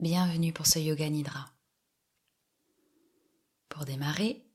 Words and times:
bienvenue 0.00 0.52
pour 0.52 0.68
ce 0.68 0.78
Yoga 0.78 1.10
Nidra. 1.10 1.52
Pour 3.68 3.84
démarrer, 3.84 4.46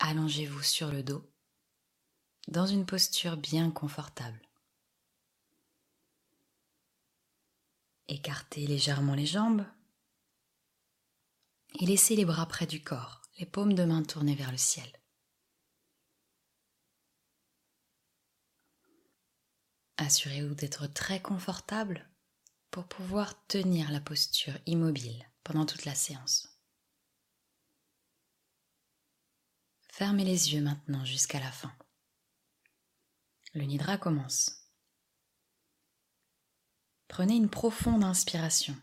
allongez-vous 0.00 0.62
sur 0.62 0.90
le 0.90 1.02
dos 1.02 1.24
dans 2.48 2.66
une 2.66 2.84
posture 2.84 3.38
bien 3.38 3.70
confortable. 3.70 4.40
Écartez 8.08 8.66
légèrement 8.66 9.14
les 9.14 9.24
jambes 9.24 9.64
et 11.80 11.86
laissez 11.86 12.14
les 12.14 12.26
bras 12.26 12.46
près 12.46 12.66
du 12.66 12.82
corps, 12.82 13.22
les 13.38 13.46
paumes 13.46 13.74
de 13.74 13.84
main 13.84 14.02
tournées 14.02 14.36
vers 14.36 14.52
le 14.52 14.58
ciel. 14.58 14.92
Assurez-vous 19.96 20.54
d'être 20.54 20.86
très 20.86 21.22
confortable 21.22 22.06
pour 22.70 22.86
pouvoir 22.86 23.46
tenir 23.46 23.90
la 23.90 24.00
posture 24.00 24.58
immobile 24.66 25.28
pendant 25.44 25.66
toute 25.66 25.84
la 25.84 25.94
séance. 25.94 26.48
Fermez 29.90 30.24
les 30.24 30.52
yeux 30.52 30.60
maintenant 30.60 31.04
jusqu'à 31.04 31.40
la 31.40 31.50
fin. 31.50 31.72
Le 33.54 33.62
nidra 33.62 33.96
commence. 33.96 34.70
Prenez 37.08 37.36
une 37.36 37.48
profonde 37.48 38.04
inspiration. 38.04 38.76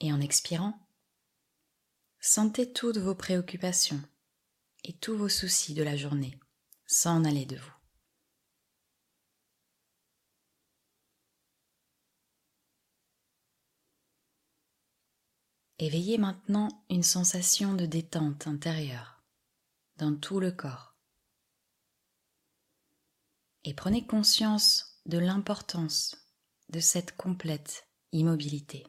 Et 0.00 0.12
en 0.12 0.20
expirant, 0.20 0.78
sentez 2.20 2.72
toutes 2.72 2.98
vos 2.98 3.14
préoccupations 3.14 4.02
et 4.84 4.94
tous 4.94 5.16
vos 5.16 5.28
soucis 5.28 5.74
de 5.74 5.82
la 5.82 5.96
journée 5.96 6.40
s'en 6.86 7.24
aller 7.24 7.44
de 7.44 7.56
vous. 7.56 7.75
Éveillez 15.78 16.16
maintenant 16.16 16.84
une 16.88 17.02
sensation 17.02 17.74
de 17.74 17.84
détente 17.84 18.46
intérieure 18.46 19.22
dans 19.96 20.16
tout 20.16 20.40
le 20.40 20.50
corps. 20.50 20.96
Et 23.64 23.74
prenez 23.74 24.06
conscience 24.06 25.02
de 25.04 25.18
l'importance 25.18 26.16
de 26.70 26.80
cette 26.80 27.14
complète 27.16 27.86
immobilité. 28.12 28.86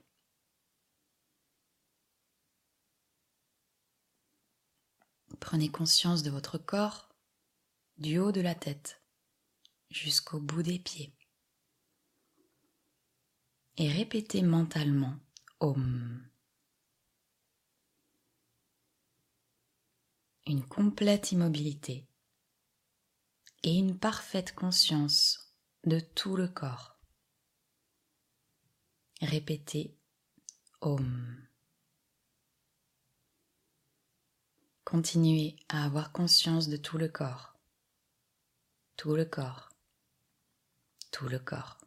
Prenez 5.42 5.70
conscience 5.70 6.24
de 6.24 6.30
votre 6.30 6.58
corps 6.58 7.10
du 7.98 8.18
haut 8.18 8.32
de 8.32 8.42
la 8.42 8.56
tête 8.56 9.04
jusqu'au 9.90 10.40
bout 10.40 10.64
des 10.64 10.80
pieds. 10.80 11.14
Et 13.76 13.92
répétez 13.92 14.42
mentalement 14.42 15.20
Om. 15.60 16.28
Une 20.48 20.66
complète 20.66 21.34
immobilité 21.34 22.08
et 23.64 23.76
une 23.76 24.00
parfaite 24.00 24.56
conscience 24.56 25.54
de 25.84 26.00
tout 26.00 26.38
le 26.38 26.48
corps. 26.48 26.98
Répétez 29.22 29.98
Om. 30.80 31.46
Continuez 34.86 35.58
à 35.68 35.84
avoir 35.84 36.14
conscience 36.14 36.70
de 36.70 36.78
tout 36.78 36.98
le 36.98 37.10
corps, 37.10 37.60
tout 38.96 39.16
le 39.16 39.26
corps, 39.26 39.68
tout 41.12 41.28
le 41.28 41.40
corps. 41.40 41.78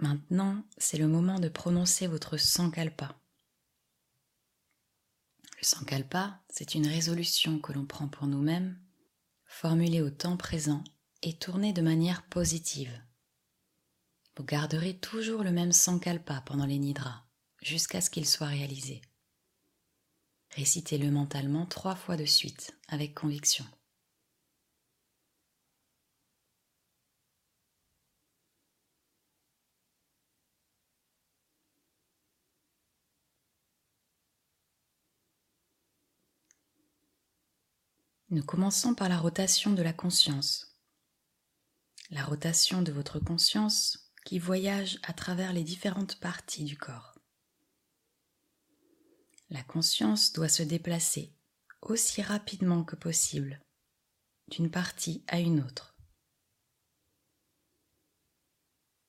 Maintenant, 0.00 0.64
c'est 0.78 0.96
le 0.96 1.08
moment 1.08 1.40
de 1.40 1.50
prononcer 1.50 2.06
votre 2.06 2.38
sankalpa. 2.38 3.20
Le 5.58 5.64
sankalpa, 5.64 6.40
c'est 6.48 6.74
une 6.74 6.86
résolution 6.86 7.58
que 7.58 7.74
l'on 7.74 7.84
prend 7.84 8.08
pour 8.08 8.26
nous-mêmes, 8.26 8.80
formulée 9.44 10.00
au 10.00 10.08
temps 10.08 10.38
présent 10.38 10.82
et 11.20 11.36
tournée 11.36 11.74
de 11.74 11.82
manière 11.82 12.26
positive. 12.28 12.98
Vous 14.36 14.44
garderez 14.44 14.96
toujours 14.96 15.44
le 15.44 15.52
même 15.52 15.72
sankalpa 15.72 16.40
pendant 16.46 16.64
les 16.64 16.78
nidras, 16.78 17.26
jusqu'à 17.60 18.00
ce 18.00 18.08
qu'il 18.08 18.26
soit 18.26 18.46
réalisé. 18.46 19.02
Récitez-le 20.52 21.10
mentalement 21.10 21.66
trois 21.66 21.94
fois 21.94 22.16
de 22.16 22.24
suite, 22.24 22.74
avec 22.88 23.14
conviction. 23.14 23.66
Nous 38.32 38.44
commençons 38.44 38.94
par 38.94 39.08
la 39.08 39.18
rotation 39.18 39.72
de 39.72 39.82
la 39.82 39.92
conscience. 39.92 40.78
La 42.10 42.24
rotation 42.24 42.80
de 42.80 42.92
votre 42.92 43.18
conscience 43.18 44.12
qui 44.24 44.38
voyage 44.38 45.00
à 45.02 45.12
travers 45.12 45.52
les 45.52 45.64
différentes 45.64 46.20
parties 46.20 46.62
du 46.62 46.78
corps. 46.78 47.18
La 49.48 49.64
conscience 49.64 50.32
doit 50.32 50.48
se 50.48 50.62
déplacer 50.62 51.34
aussi 51.82 52.22
rapidement 52.22 52.84
que 52.84 52.94
possible 52.94 53.60
d'une 54.46 54.70
partie 54.70 55.24
à 55.26 55.40
une 55.40 55.60
autre. 55.60 55.96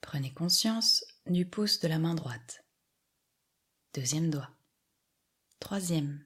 Prenez 0.02 0.34
conscience 0.34 1.06
du 1.28 1.46
pouce 1.46 1.80
de 1.80 1.88
la 1.88 2.00
main 2.00 2.16
droite. 2.16 2.66
Deuxième 3.94 4.32
doigt. 4.32 4.50
Troisième. 5.60 6.26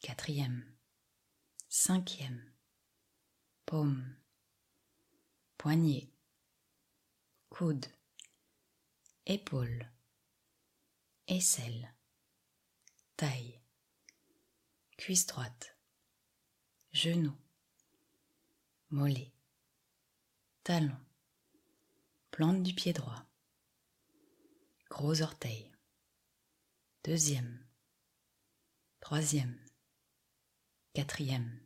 Quatrième 0.00 0.71
cinquième, 1.74 2.52
paume, 3.64 4.14
poignet, 5.56 6.12
coude, 7.48 7.86
épaule, 9.24 9.90
aisselle, 11.28 11.94
taille, 13.16 13.58
cuisse 14.98 15.26
droite, 15.26 15.78
genou, 16.92 17.34
mollet, 18.90 19.32
talon, 20.64 21.00
plante 22.32 22.62
du 22.62 22.74
pied 22.74 22.92
droit, 22.92 23.24
gros 24.90 25.22
orteil, 25.22 25.72
deuxième, 27.02 27.66
troisième, 29.00 29.58
quatrième, 30.92 31.61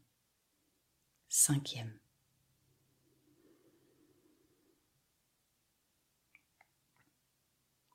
cinquième. 1.36 2.00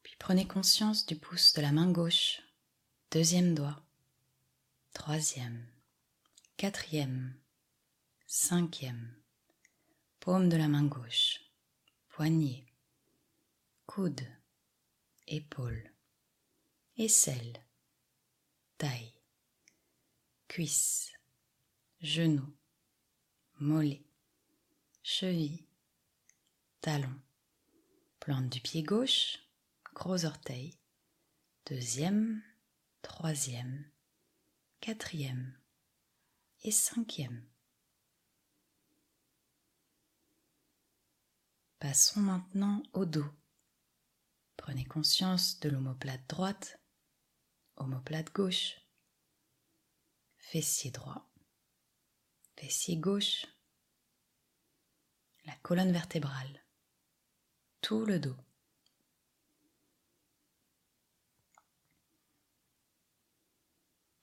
Puis 0.03 0.15
prenez 0.19 0.47
conscience 0.47 1.07
du 1.07 1.15
pouce 1.15 1.53
de 1.53 1.61
la 1.63 1.71
main 1.71 1.91
gauche, 1.91 2.43
deuxième 3.09 3.55
doigt, 3.55 3.83
troisième, 4.93 5.67
quatrième, 6.55 7.35
cinquième, 8.27 9.19
paume 10.19 10.47
de 10.47 10.57
la 10.57 10.67
main 10.67 10.85
gauche, 10.85 11.39
poignet, 12.09 12.63
coude, 13.87 14.21
épaule, 15.25 15.91
aisselle, 16.95 17.65
taille, 18.77 19.15
cuisse, 20.47 21.11
genou, 22.01 22.55
mollet, 23.61 24.03
cheville, 25.03 25.63
talon, 26.81 27.13
plante 28.19 28.49
du 28.49 28.59
pied 28.59 28.81
gauche, 28.81 29.37
gros 29.93 30.25
orteil, 30.25 30.75
deuxième, 31.67 32.41
troisième, 33.03 33.85
quatrième 34.79 35.55
et 36.63 36.71
cinquième. 36.71 37.45
Passons 41.77 42.21
maintenant 42.21 42.81
au 42.93 43.05
dos. 43.05 43.29
Prenez 44.57 44.85
conscience 44.85 45.59
de 45.59 45.69
l'omoplate 45.69 46.27
droite, 46.27 46.79
omoplate 47.75 48.33
gauche, 48.33 48.81
fessier 50.37 50.89
droit, 50.89 51.30
gauche, 52.99 53.45
la 55.45 55.55
colonne 55.63 55.91
vertébrale, 55.91 56.63
tout 57.81 58.05
le 58.05 58.19
dos. 58.19 58.35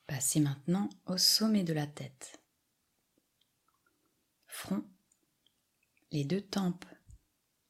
Passez 0.07 0.41
maintenant 0.41 0.89
au 1.07 1.19
sommet 1.19 1.65
de 1.65 1.73
la 1.73 1.87
tête. 1.87 2.41
Front, 4.47 4.85
les 6.11 6.25
deux 6.25 6.41
tempes, 6.41 6.87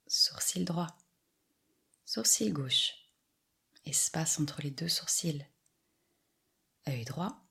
sourcil 0.07 0.65
droit, 0.65 0.97
sourcil 2.05 2.53
gauche, 2.53 2.95
espace 3.85 4.39
entre 4.39 4.63
les 4.63 4.71
deux 4.71 4.89
sourcils, 4.89 5.45
œil 6.87 7.05
droit, 7.05 7.45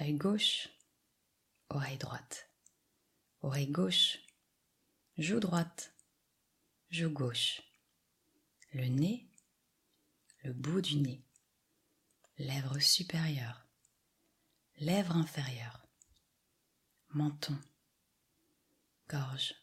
œil 0.00 0.14
gauche, 0.14 0.73
oreille 1.74 1.98
droite, 1.98 2.48
oreille 3.42 3.70
gauche, 3.70 4.18
joue 5.18 5.40
droite, 5.40 5.92
joue 6.88 7.10
gauche, 7.10 7.62
le 8.72 8.86
nez, 8.86 9.28
le 10.44 10.52
bout 10.52 10.80
du 10.80 10.96
nez, 10.96 11.24
lèvres 12.38 12.78
supérieures, 12.78 13.66
lèvres 14.76 15.16
inférieures, 15.16 15.84
menton, 17.08 17.58
gorge, 19.08 19.54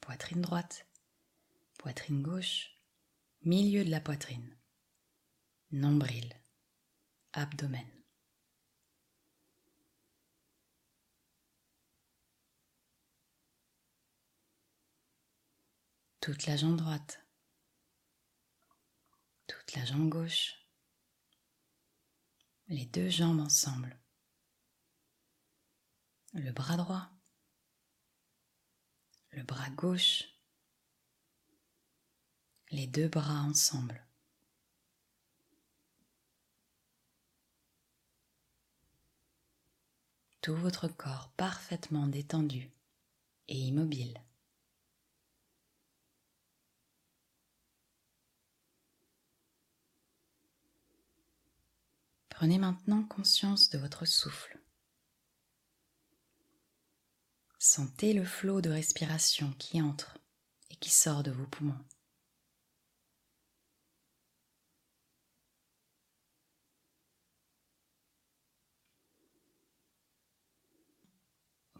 poitrine 0.00 0.42
droite, 0.42 0.86
poitrine 1.78 2.20
gauche, 2.20 2.72
milieu 3.42 3.84
de 3.84 3.90
la 3.90 4.00
poitrine, 4.00 4.56
nombril, 5.70 6.34
abdomen. 7.32 7.97
Toute 16.28 16.44
la 16.44 16.58
jambe 16.58 16.76
droite, 16.76 17.24
toute 19.46 19.72
la 19.72 19.86
jambe 19.86 20.10
gauche, 20.10 20.58
les 22.66 22.84
deux 22.84 23.08
jambes 23.08 23.40
ensemble. 23.40 23.98
Le 26.34 26.52
bras 26.52 26.76
droit, 26.76 27.08
le 29.30 29.42
bras 29.42 29.70
gauche, 29.70 30.24
les 32.72 32.86
deux 32.86 33.08
bras 33.08 33.40
ensemble. 33.44 34.06
Tout 40.42 40.56
votre 40.56 40.88
corps 40.88 41.30
parfaitement 41.38 42.06
détendu 42.06 42.70
et 43.48 43.56
immobile. 43.56 44.22
Prenez 52.38 52.58
maintenant 52.58 53.02
conscience 53.02 53.68
de 53.68 53.78
votre 53.78 54.04
souffle. 54.04 54.60
Sentez 57.58 58.12
le 58.12 58.24
flot 58.24 58.60
de 58.60 58.70
respiration 58.70 59.52
qui 59.58 59.82
entre 59.82 60.16
et 60.70 60.76
qui 60.76 60.88
sort 60.88 61.24
de 61.24 61.32
vos 61.32 61.48
poumons. 61.48 61.84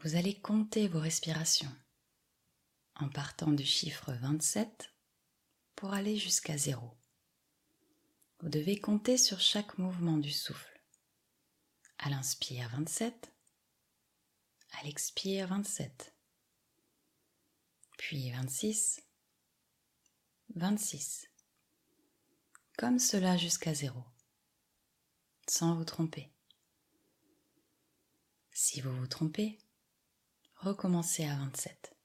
Vous 0.00 0.16
allez 0.16 0.40
compter 0.40 0.88
vos 0.88 0.98
respirations 0.98 1.72
en 2.96 3.08
partant 3.08 3.52
du 3.52 3.64
chiffre 3.64 4.12
27 4.12 4.92
pour 5.76 5.94
aller 5.94 6.16
jusqu'à 6.16 6.58
0. 6.58 6.97
Vous 8.40 8.48
devez 8.48 8.78
compter 8.78 9.18
sur 9.18 9.40
chaque 9.40 9.78
mouvement 9.78 10.16
du 10.16 10.30
souffle. 10.30 10.80
À 11.98 12.08
l'inspire 12.08 12.68
27, 12.70 13.32
à 14.70 14.84
l'expire 14.84 15.48
27, 15.48 16.14
puis 17.96 18.30
26, 18.30 19.02
26, 20.54 21.28
comme 22.76 23.00
cela 23.00 23.36
jusqu'à 23.36 23.74
zéro, 23.74 24.04
sans 25.48 25.74
vous 25.74 25.84
tromper. 25.84 26.32
Si 28.52 28.80
vous 28.80 28.94
vous 28.94 29.08
trompez, 29.08 29.58
recommencez 30.58 31.24
à 31.24 31.34
27. 31.34 31.97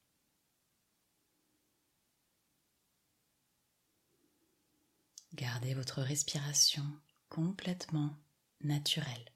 Gardez 5.36 5.74
votre 5.74 6.02
respiration 6.02 6.84
complètement 7.30 8.12
naturelle. 8.62 9.33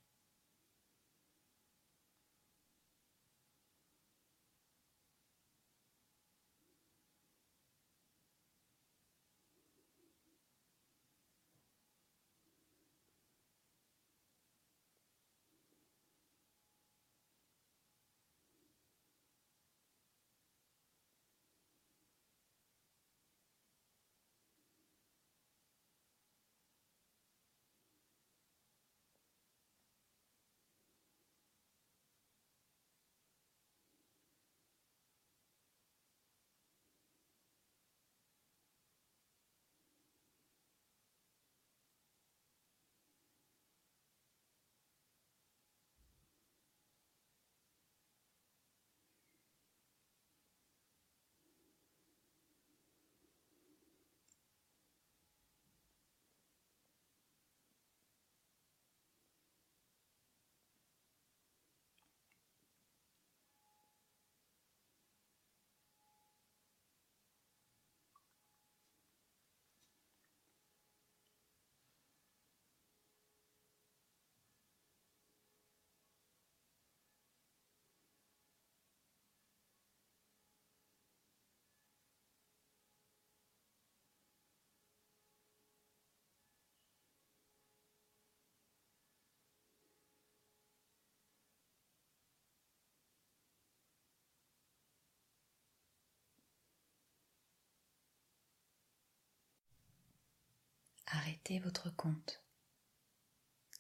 Arrêtez 101.07 101.59
votre 101.59 101.89
compte 101.89 102.43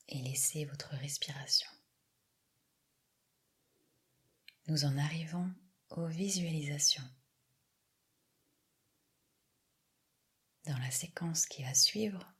et 0.07 0.21
laissez 0.21 0.65
votre 0.65 0.95
respiration. 0.95 1.69
Nous 4.67 4.85
en 4.85 4.97
arrivons 4.97 5.53
aux 5.89 6.07
visualisations. 6.07 7.07
Dans 10.65 10.77
la 10.79 10.91
séquence 10.91 11.45
qui 11.45 11.63
va 11.63 11.73
suivre, 11.73 12.33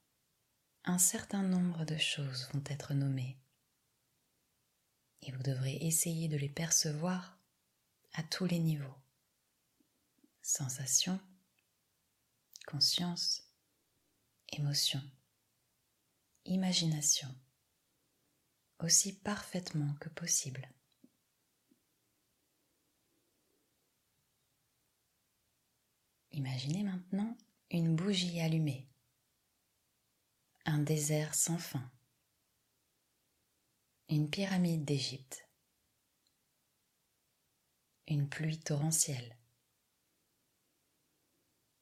un 0.84 0.98
certain 0.98 1.42
nombre 1.42 1.84
de 1.84 1.96
choses 1.96 2.48
vont 2.52 2.62
être 2.66 2.92
nommées 2.94 3.38
et 5.22 5.32
vous 5.32 5.42
devrez 5.42 5.76
essayer 5.76 6.28
de 6.28 6.36
les 6.36 6.48
percevoir 6.48 7.38
à 8.12 8.22
tous 8.22 8.46
les 8.46 8.58
niveaux. 8.58 8.96
Sensation, 10.42 11.20
conscience, 12.66 13.47
émotion, 14.52 15.02
imagination, 16.44 17.28
aussi 18.80 19.12
parfaitement 19.12 19.94
que 20.00 20.08
possible. 20.08 20.68
Imaginez 26.30 26.84
maintenant 26.84 27.36
une 27.70 27.96
bougie 27.96 28.40
allumée, 28.40 28.88
un 30.64 30.78
désert 30.78 31.34
sans 31.34 31.58
fin, 31.58 31.90
une 34.08 34.30
pyramide 34.30 34.84
d'Égypte, 34.84 35.48
une 38.06 38.28
pluie 38.28 38.58
torrentielle, 38.58 39.36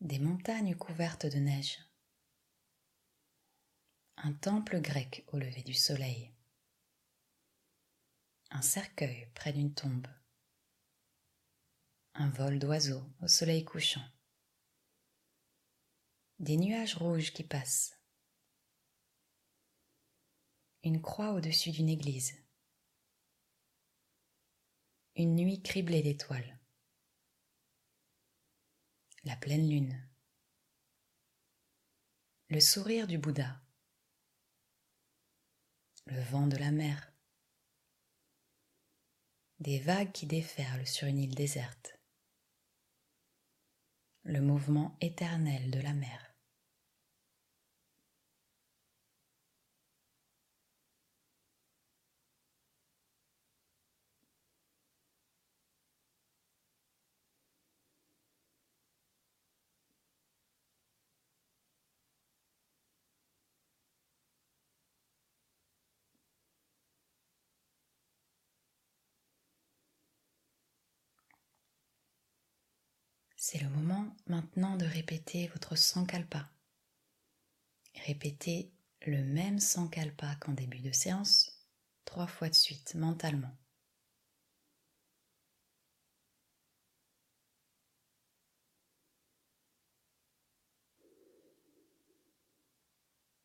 des 0.01 0.19
montagnes 0.19 0.75
couvertes 0.75 1.27
de 1.27 1.39
neige, 1.39 1.86
un 4.19 4.33
temple 4.33 4.81
grec 4.81 5.25
au 5.33 5.37
lever 5.37 5.63
du 5.63 5.75
soleil, 5.75 6.33
un 8.51 8.63
cercueil 8.63 9.31
près 9.35 9.53
d'une 9.53 9.75
tombe, 9.75 10.07
un 12.15 12.31
vol 12.31 12.59
d'oiseaux 12.59 13.05
au 13.21 13.29
soleil 13.29 13.65
couchant, 13.65 14.09
des 16.39 16.57
nuages 16.57 16.97
rouges 16.97 17.33
qui 17.33 17.45
passent, 17.45 18.01
une 20.83 21.03
croix 21.03 21.33
au-dessus 21.33 21.71
d'une 21.71 21.91
église, 21.91 22.43
une 25.15 25.35
nuit 25.35 25.63
criblée 25.63 26.03
d'étoiles, 26.03 26.59
la 29.25 29.37
pleine 29.37 29.69
lune, 29.69 30.09
le 32.49 32.61
sourire 32.61 33.07
du 33.07 33.19
Bouddha, 33.19 33.61
le 36.07 36.21
vent 36.21 36.47
de 36.47 36.57
la 36.57 36.71
mer, 36.71 37.13
des 39.59 39.81
vagues 39.81 40.13
qui 40.13 40.27
déferlent 40.27 40.87
sur 40.87 41.09
une 41.09 41.19
île 41.19 41.35
déserte, 41.35 41.99
le 44.23 44.41
mouvement 44.41 44.97
éternel 45.01 45.71
de 45.71 45.81
la 45.81 45.95
mer. 45.95 46.26
C'est 73.49 73.63
le 73.63 73.69
moment 73.69 74.13
maintenant 74.27 74.77
de 74.77 74.85
répéter 74.85 75.47
votre 75.47 75.77
sankalpa. 75.77 76.51
Répétez 78.05 78.73
le 79.03 79.23
même 79.23 79.61
sankalpa 79.61 80.35
qu'en 80.41 80.51
début 80.51 80.81
de 80.81 80.91
séance, 80.91 81.65
trois 82.05 82.27
fois 82.27 82.49
de 82.49 82.57
suite 82.57 82.97
mentalement. 82.97 83.57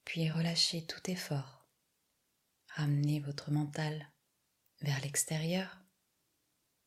Puis 0.03 0.31
relâchez 0.31 0.83
tout 0.83 1.11
effort. 1.11 1.67
Ramenez 2.69 3.19
votre 3.19 3.51
mental 3.51 4.11
vers 4.81 4.99
l'extérieur 5.01 5.77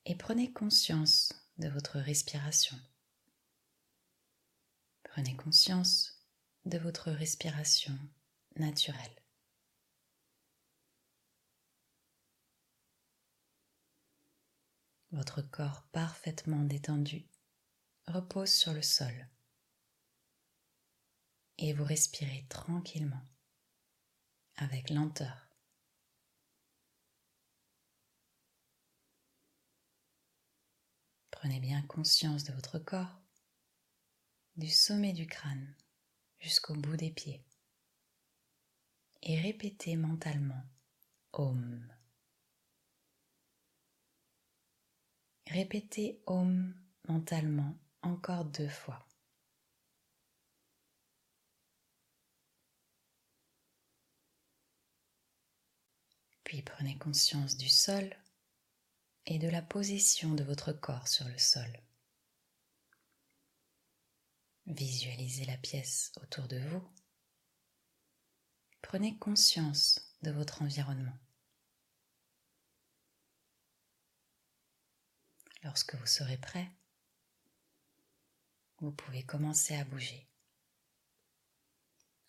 et 0.04 0.16
prenez 0.16 0.52
conscience 0.52 1.32
de 1.58 1.68
votre 1.68 2.00
respiration. 2.00 2.76
Prenez 5.14 5.36
conscience 5.36 6.26
de 6.64 6.76
votre 6.76 7.12
respiration 7.12 7.96
naturelle. 8.56 9.22
Votre 15.12 15.40
corps 15.40 15.84
parfaitement 15.92 16.64
détendu 16.64 17.28
repose 18.08 18.50
sur 18.50 18.72
le 18.72 18.82
sol 18.82 19.28
et 21.58 21.72
vous 21.74 21.84
respirez 21.84 22.44
tranquillement, 22.48 23.24
avec 24.56 24.90
lenteur. 24.90 25.48
Prenez 31.30 31.60
bien 31.60 31.82
conscience 31.82 32.42
de 32.42 32.52
votre 32.52 32.80
corps 32.80 33.23
du 34.56 34.68
sommet 34.68 35.12
du 35.12 35.26
crâne 35.26 35.74
jusqu'au 36.38 36.74
bout 36.74 36.96
des 36.96 37.10
pieds 37.10 37.44
et 39.22 39.40
répétez 39.40 39.96
mentalement 39.96 40.62
Om. 41.32 41.92
Répétez 45.48 46.22
Om 46.26 46.74
mentalement 47.08 47.76
encore 48.02 48.44
deux 48.44 48.68
fois. 48.68 49.04
Puis 56.44 56.62
prenez 56.62 56.96
conscience 56.98 57.56
du 57.56 57.68
sol 57.68 58.14
et 59.26 59.38
de 59.38 59.48
la 59.48 59.62
position 59.62 60.34
de 60.34 60.44
votre 60.44 60.72
corps 60.72 61.08
sur 61.08 61.26
le 61.26 61.38
sol. 61.38 61.80
Visualisez 64.66 65.44
la 65.44 65.58
pièce 65.58 66.10
autour 66.22 66.48
de 66.48 66.58
vous. 66.58 66.82
Prenez 68.80 69.18
conscience 69.18 70.16
de 70.22 70.30
votre 70.30 70.62
environnement. 70.62 71.18
Lorsque 75.62 75.94
vous 75.94 76.06
serez 76.06 76.38
prêt, 76.38 76.70
vous 78.78 78.92
pouvez 78.92 79.22
commencer 79.24 79.74
à 79.76 79.84
bouger. 79.84 80.28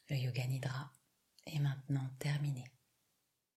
Le 0.09 0.17
yoga 0.17 0.45
nidra 0.45 0.91
est 1.45 1.59
maintenant 1.59 2.09
terminé. 2.19 2.65